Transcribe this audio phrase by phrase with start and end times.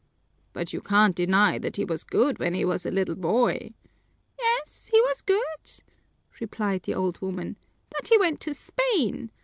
[0.51, 3.75] "But you can't deny that he was good when he was a little boy."
[4.39, 5.83] "Yes, he was good,"
[6.39, 7.55] replied the old woman,
[7.91, 9.29] "but he went to Spain.